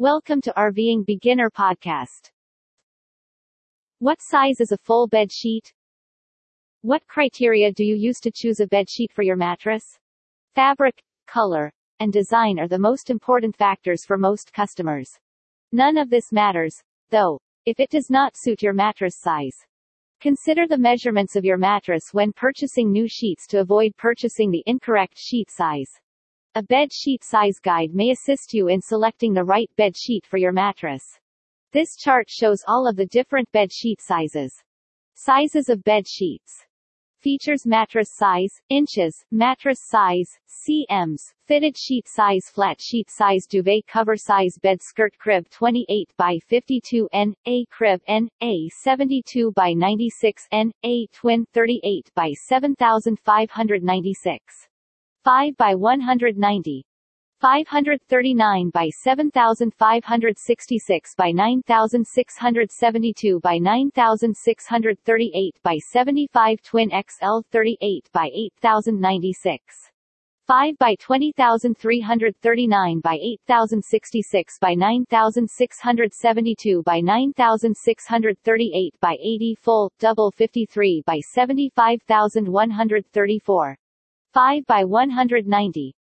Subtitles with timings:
[0.00, 2.30] Welcome to RVing Beginner Podcast.
[3.98, 5.74] What size is a full bed sheet?
[6.80, 9.84] What criteria do you use to choose a bed sheet for your mattress?
[10.54, 15.10] Fabric, color, and design are the most important factors for most customers.
[15.70, 16.80] None of this matters,
[17.10, 19.66] though, if it does not suit your mattress size.
[20.22, 25.18] Consider the measurements of your mattress when purchasing new sheets to avoid purchasing the incorrect
[25.18, 25.90] sheet size.
[26.56, 30.36] A bed sheet size guide may assist you in selecting the right bed sheet for
[30.36, 31.04] your mattress.
[31.70, 34.64] This chart shows all of the different bed sheet sizes.
[35.14, 36.66] Sizes of bed sheets.
[37.20, 44.16] Features mattress size, inches, mattress size, cms, fitted sheet size flat sheet size duvet cover
[44.16, 50.48] size bed skirt crib 28 by 52 n, a crib n, a 72 by 96
[50.50, 54.69] n, a twin 38 by 7596.
[55.24, 56.82] 5 by 190.
[57.40, 69.90] 539 by 7566 by 9672 by 9638 by 75 twin XL 38 by 8096.
[70.46, 81.20] 5 by 20339 by 8066 by 9672 by 9638 by 80 full, double 53 by
[81.20, 83.76] 75134.
[84.32, 85.92] 5 by 190.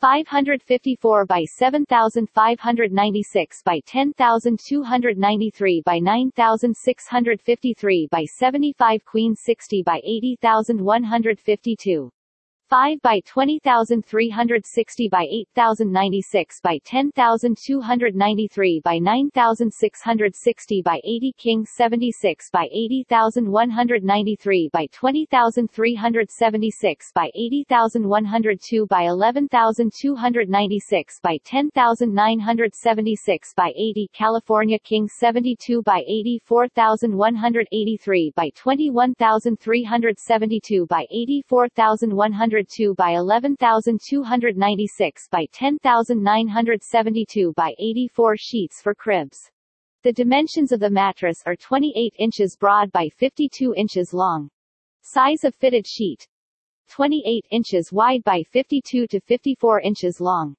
[0.00, 12.10] 554 by 7596 by 10293 by 9653 by 75 Queen 60 by 80152.
[12.70, 24.70] 5 by 20360 by 8096 by 10293 by 9660 by 80 King 76 by 80193
[24.72, 38.32] by 20376 by 80102 by 11296 by 10976 by 80 California King 72 by 84183
[38.36, 49.50] by 21372 by 84100 102 by 11,296 by 10,972 by 84 sheets for cribs.
[50.02, 54.50] The dimensions of the mattress are 28 inches broad by 52 inches long.
[55.00, 56.28] Size of fitted sheet
[56.90, 60.54] 28 inches wide by 52 to 54 inches long.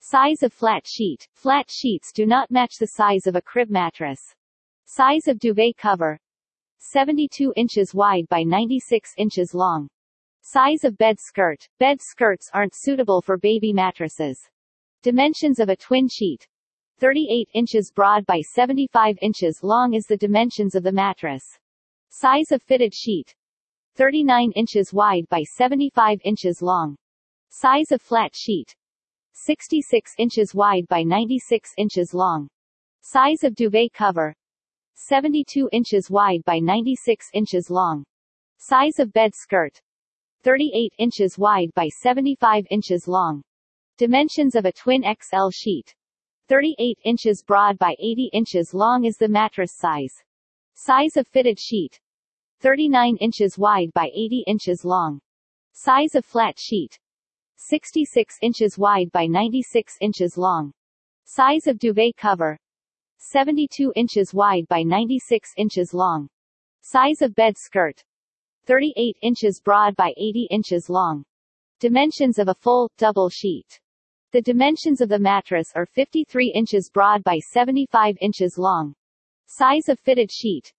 [0.00, 1.28] Size of flat sheet.
[1.34, 4.34] Flat sheets do not match the size of a crib mattress.
[4.86, 6.18] Size of duvet cover
[6.78, 9.90] 72 inches wide by 96 inches long.
[10.44, 11.68] Size of bed skirt.
[11.78, 14.50] Bed skirts aren't suitable for baby mattresses.
[15.00, 16.48] Dimensions of a twin sheet.
[16.98, 21.44] 38 inches broad by 75 inches long is the dimensions of the mattress.
[22.08, 23.36] Size of fitted sheet.
[23.94, 26.96] 39 inches wide by 75 inches long.
[27.50, 28.74] Size of flat sheet.
[29.34, 32.48] 66 inches wide by 96 inches long.
[33.00, 34.34] Size of duvet cover.
[34.94, 38.02] 72 inches wide by 96 inches long.
[38.58, 39.80] Size of bed skirt.
[40.42, 43.44] 38 inches wide by 75 inches long.
[43.96, 45.94] Dimensions of a twin XL sheet.
[46.48, 50.12] 38 inches broad by 80 inches long is the mattress size.
[50.74, 52.00] Size of fitted sheet.
[52.58, 55.20] 39 inches wide by 80 inches long.
[55.74, 56.98] Size of flat sheet.
[57.58, 60.72] 66 inches wide by 96 inches long.
[61.24, 62.58] Size of duvet cover.
[63.18, 66.28] 72 inches wide by 96 inches long.
[66.80, 68.02] Size of bed skirt.
[68.66, 71.24] 38 inches broad by 80 inches long.
[71.80, 73.80] Dimensions of a full, double sheet.
[74.30, 78.94] The dimensions of the mattress are 53 inches broad by 75 inches long.
[79.46, 80.72] Size of fitted sheet.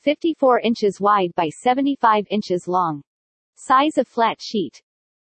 [0.00, 3.02] 54 inches wide by 75 inches long.
[3.54, 4.82] Size of flat sheet.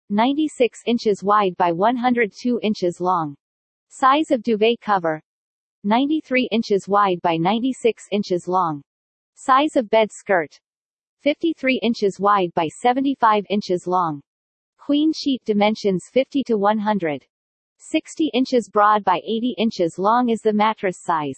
[0.10, 3.36] 96 inches wide by 102 inches long.
[3.90, 5.22] Size of duvet cover.
[5.84, 8.82] 93 inches wide by 96 inches long.
[9.36, 10.60] Size of bed skirt.
[11.22, 14.22] 53 inches wide by 75 inches long.
[14.78, 17.26] Queen sheet dimensions 50 to 100.
[17.78, 21.38] 60 inches broad by 80 inches long is the mattress size.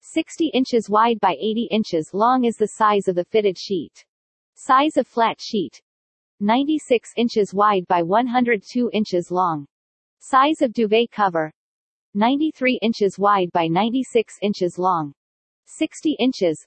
[0.00, 4.06] 60 inches wide by 80 inches long is the size of the fitted sheet.
[4.54, 5.82] Size of flat sheet.
[6.40, 9.66] 96 inches wide by 102 inches long.
[10.20, 11.52] Size of duvet cover.
[12.14, 15.12] 93 inches wide by 96 inches long.
[15.66, 16.66] 60 inches,